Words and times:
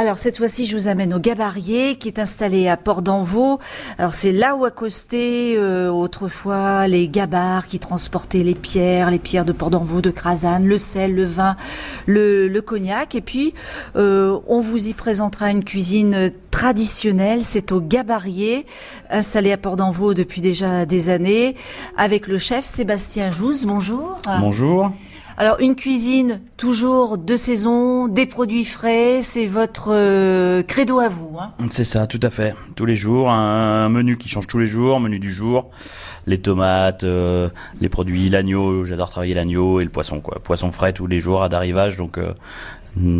Alors 0.00 0.16
cette 0.16 0.38
fois-ci, 0.38 0.64
je 0.64 0.78
vous 0.78 0.88
amène 0.88 1.12
au 1.12 1.18
Gabarier, 1.18 1.96
qui 1.96 2.08
est 2.08 2.18
installé 2.18 2.68
à 2.68 2.78
Port 2.78 3.02
d'Envaux. 3.02 3.58
Alors 3.98 4.14
c'est 4.14 4.32
là 4.32 4.56
où 4.56 4.64
accostaient 4.64 5.56
euh, 5.58 5.90
autrefois 5.90 6.88
les 6.88 7.06
gabards 7.06 7.66
qui 7.66 7.78
transportaient 7.78 8.42
les 8.42 8.54
pierres, 8.54 9.10
les 9.10 9.18
pierres 9.18 9.44
de 9.44 9.52
Port 9.52 9.68
d'Envaux, 9.68 10.00
de 10.00 10.08
Crasane, 10.10 10.64
le 10.64 10.78
sel, 10.78 11.14
le 11.14 11.26
vin, 11.26 11.54
le, 12.06 12.48
cognac. 12.60 13.14
Et 13.14 13.20
puis 13.20 13.52
euh, 13.94 14.38
on 14.48 14.60
vous 14.60 14.88
y 14.88 14.94
présentera 14.94 15.50
une 15.50 15.64
cuisine 15.64 16.32
traditionnelle. 16.50 17.40
C'est 17.44 17.70
au 17.70 17.82
Gabarier, 17.82 18.64
installé 19.10 19.52
à 19.52 19.58
Port 19.58 19.76
d'Envaux 19.76 20.14
depuis 20.14 20.40
déjà 20.40 20.86
des 20.86 21.10
années, 21.10 21.56
avec 21.98 22.26
le 22.26 22.38
chef 22.38 22.64
Sébastien 22.64 23.32
Jouze. 23.32 23.66
Bonjour. 23.66 24.16
Bonjour. 24.40 24.92
Alors 25.40 25.58
une 25.58 25.74
cuisine 25.74 26.42
toujours 26.58 27.16
de 27.16 27.34
saison, 27.34 28.08
des 28.08 28.26
produits 28.26 28.66
frais, 28.66 29.20
c'est 29.22 29.46
votre 29.46 29.88
euh, 29.90 30.62
credo 30.62 31.00
à 31.00 31.08
vous. 31.08 31.38
Hein 31.40 31.52
C'est 31.70 31.84
ça, 31.84 32.06
tout 32.06 32.20
à 32.22 32.28
fait. 32.28 32.54
Tous 32.76 32.84
les 32.84 32.94
jours, 32.94 33.30
un 33.30 33.88
menu 33.88 34.18
qui 34.18 34.28
change 34.28 34.46
tous 34.46 34.58
les 34.58 34.66
jours, 34.66 35.00
menu 35.00 35.18
du 35.18 35.32
jour, 35.32 35.70
les 36.26 36.42
tomates, 36.42 37.04
euh, 37.04 37.48
les 37.80 37.88
produits, 37.88 38.28
l'agneau, 38.28 38.84
j'adore 38.84 39.08
travailler 39.08 39.32
l'agneau 39.32 39.80
et 39.80 39.84
le 39.84 39.88
poisson 39.88 40.20
quoi. 40.20 40.40
Poisson 40.44 40.70
frais 40.70 40.92
tous 40.92 41.06
les 41.06 41.20
jours 41.20 41.42
à 41.42 41.48
d'arrivage 41.48 41.96
donc 41.96 42.18
euh, 42.18 42.34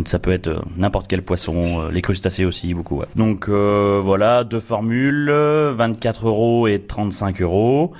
ça 0.05 0.19
peut 0.19 0.31
être 0.31 0.63
n'importe 0.77 1.07
quel 1.07 1.23
poisson, 1.23 1.87
les 1.91 2.03
crustacés 2.03 2.45
aussi 2.45 2.75
beaucoup. 2.75 3.01
Donc 3.15 3.49
voilà, 3.49 4.43
deux 4.43 4.59
formules, 4.59 5.31
24 5.31 6.27
euros 6.27 6.67
et 6.67 6.83
35 6.83 7.41
euros 7.41 7.93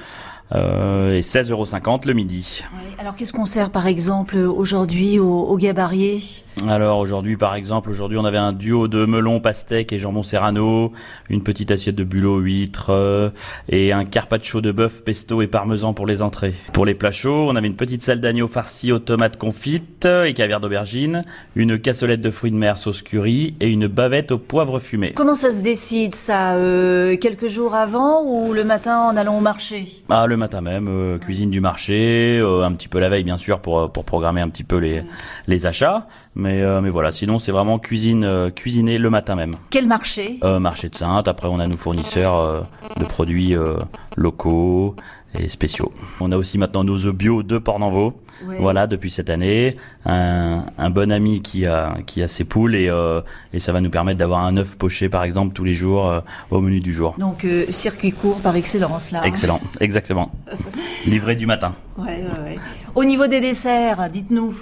euh, 0.53 1.17
et 1.17 1.21
16,50 1.21 1.51
euros 1.51 1.65
le 2.05 2.13
midi. 2.13 2.63
Oui. 2.73 2.91
Alors 2.99 3.15
qu'est-ce 3.15 3.33
qu'on 3.33 3.45
sert 3.45 3.71
par 3.71 3.87
exemple 3.87 4.37
aujourd'hui 4.37 5.19
au, 5.19 5.25
au 5.25 5.57
gabarier? 5.57 6.19
Alors 6.67 6.99
aujourd'hui, 6.99 7.37
par 7.37 7.55
exemple, 7.55 7.89
aujourd'hui 7.89 8.17
on 8.17 8.25
avait 8.25 8.37
un 8.37 8.51
duo 8.51 8.87
de 8.87 9.05
melon, 9.05 9.39
pastèque 9.39 9.93
et 9.93 9.99
jambon 9.99 10.21
serrano, 10.21 10.91
une 11.29 11.41
petite 11.41 11.71
assiette 11.71 11.95
de 11.95 12.03
bulot, 12.03 12.39
huîtres 12.39 12.89
euh, 12.89 13.29
et 13.69 13.93
un 13.93 14.05
carpaccio 14.05 14.61
de 14.61 14.71
bœuf, 14.71 15.03
pesto 15.03 15.41
et 15.41 15.47
parmesan 15.47 15.93
pour 15.93 16.05
les 16.05 16.21
entrées. 16.21 16.53
Pour 16.73 16.85
les 16.85 16.93
plats 16.93 17.11
chauds, 17.11 17.47
on 17.49 17.55
avait 17.55 17.67
une 17.67 17.75
petite 17.75 18.03
salle 18.03 18.19
d'agneau 18.19 18.47
farcie 18.47 18.91
aux 18.91 18.99
tomates 18.99 19.37
confites 19.37 20.05
et 20.05 20.33
caviar 20.33 20.59
d'aubergine, 20.59 21.23
une 21.55 21.79
cassolette 21.79 22.21
de 22.21 22.31
fruits 22.31 22.51
de 22.51 22.57
mer 22.57 22.77
sauce 22.77 23.01
curry 23.01 23.55
et 23.59 23.67
une 23.67 23.87
bavette 23.87 24.31
au 24.31 24.37
poivre 24.37 24.79
fumé. 24.79 25.13
Comment 25.15 25.33
ça 25.33 25.49
se 25.49 25.63
décide 25.63 26.13
ça 26.15 26.53
euh, 26.53 27.17
Quelques 27.17 27.47
jours 27.47 27.75
avant 27.75 28.23
ou 28.23 28.53
le 28.53 28.63
matin 28.63 28.99
en 28.99 29.15
allant 29.15 29.37
au 29.37 29.41
marché? 29.41 30.03
Ah 30.09 30.27
le 30.27 30.37
matin 30.41 30.61
même, 30.61 30.87
euh, 30.89 31.17
cuisine 31.17 31.49
du 31.49 31.61
marché, 31.61 32.37
euh, 32.39 32.63
un 32.65 32.73
petit 32.73 32.89
peu 32.89 32.99
la 32.99 33.07
veille 33.09 33.23
bien 33.23 33.37
sûr 33.37 33.59
pour 33.61 33.89
pour 33.91 34.03
programmer 34.03 34.41
un 34.41 34.49
petit 34.49 34.65
peu 34.65 34.77
les 34.77 35.03
les 35.47 35.65
achats. 35.65 36.07
Mais, 36.35 36.61
euh, 36.61 36.81
mais 36.81 36.89
voilà, 36.89 37.11
sinon 37.11 37.39
c'est 37.39 37.51
vraiment 37.51 37.79
cuisine 37.79 38.23
euh, 38.23 38.49
cuisiner 38.49 38.97
le 38.97 39.09
matin 39.09 39.35
même. 39.35 39.53
Quel 39.69 39.87
marché? 39.87 40.37
Euh, 40.43 40.59
Marché 40.59 40.89
de 40.89 40.95
Sainte. 40.95 41.27
Après, 41.27 41.47
on 41.47 41.59
a 41.59 41.67
nos 41.67 41.77
fournisseurs 41.77 42.39
euh, 42.39 42.61
de 42.99 43.05
produits 43.05 43.55
euh, 43.55 43.77
locaux 44.17 44.95
et 45.37 45.47
spéciaux. 45.49 45.91
On 46.19 46.31
a 46.31 46.37
aussi 46.37 46.57
maintenant 46.57 46.83
nos 46.83 47.05
œufs 47.05 47.13
bio 47.15 47.43
de 47.43 47.57
Port-Nanvaux. 47.57 48.19
Ouais. 48.47 48.55
Voilà, 48.59 48.87
depuis 48.87 49.11
cette 49.11 49.29
année, 49.29 49.77
un, 50.05 50.65
un 50.79 50.89
bon 50.89 51.11
ami 51.11 51.41
qui 51.43 51.67
a 51.67 51.97
qui 52.07 52.23
a 52.23 52.27
ses 52.27 52.43
poules 52.43 52.73
et 52.75 52.89
euh, 52.89 53.21
et 53.53 53.59
ça 53.59 53.71
va 53.71 53.81
nous 53.81 53.91
permettre 53.91 54.17
d'avoir 54.17 54.43
un 54.43 54.57
œuf 54.57 54.77
poché 54.77 55.09
par 55.09 55.23
exemple 55.23 55.53
tous 55.53 55.63
les 55.63 55.75
jours 55.75 56.07
euh, 56.07 56.21
au 56.49 56.59
menu 56.59 56.79
du 56.79 56.91
jour. 56.91 57.13
Donc 57.19 57.45
euh, 57.45 57.65
circuit 57.69 58.11
court 58.11 58.39
par 58.39 58.55
excellence 58.55 59.11
là. 59.11 59.19
hein 59.21 59.27
Excellent, 59.27 59.59
exactement. 59.79 60.31
Livré 61.05 61.35
du 61.35 61.45
matin. 61.45 61.75
Ouais, 61.99 62.05
ouais, 62.23 62.43
ouais. 62.43 62.59
Au 62.95 63.03
niveau 63.03 63.27
des 63.27 63.41
desserts, 63.41 64.09
dites-nous. 64.11 64.55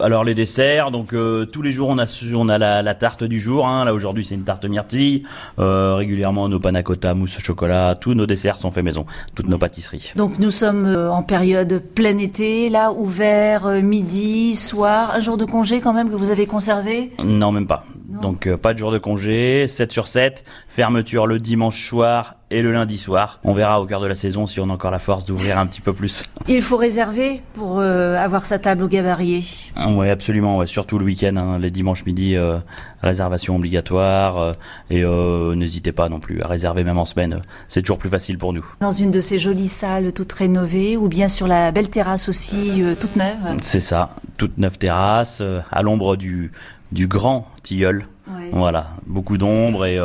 Alors 0.00 0.24
les 0.24 0.34
desserts, 0.34 0.90
donc 0.90 1.12
euh, 1.12 1.44
tous 1.46 1.62
les 1.62 1.70
jours 1.70 1.88
on 1.88 1.98
a 1.98 2.06
on 2.34 2.48
a 2.48 2.58
la, 2.58 2.82
la 2.82 2.94
tarte 2.94 3.24
du 3.24 3.40
jour. 3.40 3.66
Hein. 3.66 3.84
Là 3.84 3.94
aujourd'hui 3.94 4.24
c'est 4.24 4.34
une 4.34 4.44
tarte 4.44 4.64
myrtille. 4.64 5.22
Euh, 5.58 5.94
régulièrement 5.94 6.48
nos 6.48 6.60
panna 6.60 6.82
cotta, 6.82 7.14
mousse 7.14 7.38
au 7.38 7.40
chocolat, 7.40 7.94
tous 7.94 8.14
nos 8.14 8.26
desserts 8.26 8.58
sont 8.58 8.70
faits 8.70 8.84
maison, 8.84 9.06
toutes 9.34 9.48
nos 9.48 9.58
pâtisseries. 9.58 10.12
Donc 10.16 10.38
nous 10.38 10.50
sommes 10.50 10.86
euh, 10.86 11.10
en 11.10 11.22
période 11.22 11.82
plein 11.94 12.16
été, 12.18 12.68
là 12.68 12.92
ouvert 12.92 13.66
euh, 13.66 13.80
midi, 13.82 14.54
soir, 14.54 15.12
un 15.14 15.20
jour 15.20 15.36
de 15.36 15.44
congé 15.44 15.80
quand 15.80 15.92
même 15.92 16.10
que 16.10 16.16
vous 16.16 16.30
avez 16.30 16.46
conservé? 16.46 17.12
Non 17.22 17.52
même 17.52 17.66
pas. 17.66 17.84
Non. 18.08 18.20
Donc 18.20 18.46
euh, 18.46 18.56
pas 18.56 18.72
de 18.72 18.78
jour 18.78 18.92
de 18.92 18.98
congé, 18.98 19.66
7 19.68 19.92
sur 19.92 20.06
7, 20.06 20.44
fermeture 20.68 21.26
le 21.26 21.38
dimanche 21.38 21.88
soir 21.88 22.35
et 22.50 22.62
le 22.62 22.72
lundi 22.72 22.96
soir. 22.96 23.40
On 23.42 23.54
verra 23.54 23.80
au 23.80 23.86
cœur 23.86 24.00
de 24.00 24.06
la 24.06 24.14
saison 24.14 24.46
si 24.46 24.60
on 24.60 24.70
a 24.70 24.72
encore 24.72 24.92
la 24.92 25.00
force 25.00 25.24
d'ouvrir 25.24 25.58
un 25.58 25.66
petit 25.66 25.80
peu 25.80 25.92
plus. 25.92 26.24
Il 26.46 26.62
faut 26.62 26.76
réserver 26.76 27.42
pour 27.54 27.80
euh, 27.80 28.16
avoir 28.16 28.46
sa 28.46 28.60
table 28.60 28.84
au 28.84 28.88
gabarier. 28.88 29.42
Ouais, 29.88 30.10
absolument, 30.10 30.58
ouais, 30.58 30.68
surtout 30.68 30.98
le 30.98 31.04
week-end, 31.04 31.34
hein, 31.36 31.58
les 31.58 31.72
dimanches 31.72 32.04
midi, 32.06 32.36
euh, 32.36 32.58
réservation 33.02 33.56
obligatoire. 33.56 34.38
euh, 34.38 34.52
et 34.90 35.02
euh, 35.04 35.56
n'hésitez 35.56 35.90
pas 35.90 36.08
non 36.08 36.20
plus 36.20 36.40
à 36.42 36.46
réserver 36.46 36.84
même 36.84 36.98
en 36.98 37.04
semaine, 37.04 37.42
c'est 37.66 37.82
toujours 37.82 37.98
plus 37.98 38.10
facile 38.10 38.38
pour 38.38 38.52
nous. 38.52 38.64
Dans 38.80 38.92
une 38.92 39.10
de 39.10 39.18
ces 39.20 39.40
jolies 39.40 39.66
salles 39.68 40.12
toutes 40.12 40.32
rénovées 40.32 40.96
ou 40.96 41.08
bien 41.08 41.26
sur 41.26 41.48
la 41.48 41.72
belle 41.72 41.90
terrasse 41.90 42.28
aussi 42.28 42.82
toute 43.00 43.16
neuve. 43.16 43.38
C'est 43.60 43.80
ça, 43.80 44.10
toute 44.36 44.56
neuve 44.58 44.78
terrasse, 44.78 45.42
à 45.72 45.82
l'ombre 45.82 46.14
du, 46.16 46.52
du 46.92 47.08
grand 47.08 47.48
tilleul. 47.64 48.06
Ouais. 48.28 48.50
Voilà, 48.52 48.88
beaucoup 49.06 49.36
d'ombre 49.36 49.84
et 49.86 49.98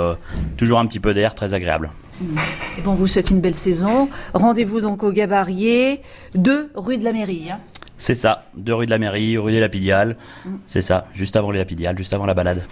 toujours 0.57 0.79
un 0.79 0.87
petit 0.87 0.99
peu 0.99 1.13
d'air, 1.13 1.35
très 1.35 1.53
agréable. 1.53 1.91
Et 2.77 2.81
bon, 2.81 2.91
on 2.91 2.95
vous 2.95 3.07
souhaite 3.07 3.31
une 3.31 3.41
belle 3.41 3.55
saison. 3.55 4.09
Rendez-vous 4.33 4.81
donc 4.81 5.03
au 5.03 5.11
Gabarier, 5.11 6.01
2 6.35 6.71
rue 6.75 6.97
de 6.97 7.03
la 7.03 7.13
Mairie. 7.13 7.49
hein. 7.51 7.59
C'est 7.97 8.15
ça, 8.15 8.45
deux 8.57 8.73
rue 8.73 8.87
de 8.87 8.89
la 8.91 8.97
mairie, 8.97 9.37
rue 9.37 9.51
des 9.51 9.59
Lapidiales. 9.59 10.17
C'est 10.65 10.81
ça, 10.81 11.05
juste 11.13 11.35
avant 11.35 11.51
les 11.51 11.59
Lapidiales, 11.59 11.95
juste 11.95 12.15
avant 12.15 12.25
la 12.25 12.33
balade. 12.33 12.63